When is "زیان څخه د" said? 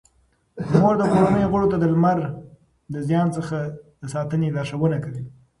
3.07-4.03